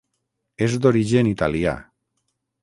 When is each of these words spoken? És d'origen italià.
És 0.67 0.77
d'origen 0.85 1.29
italià. 1.33 1.75